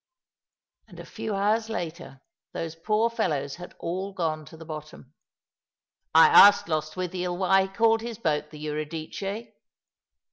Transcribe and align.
And 0.87 0.99
a 0.99 1.05
few 1.05 1.35
hours 1.35 1.69
later 1.69 2.21
these 2.55 2.73
poor 2.73 3.07
fellows 3.07 3.57
had 3.57 3.75
all 3.77 4.13
gone 4.13 4.45
to 4.45 4.57
the 4.57 4.65
bottom. 4.65 5.13
I 6.15 6.25
asked 6.27 6.67
Lostwithiel 6.67 7.37
why 7.37 7.65
ho 7.67 7.75
called, 7.75 8.01
his 8.01 8.17
boat 8.17 8.49
the 8.49 8.57
Eurydice. 8.57 9.51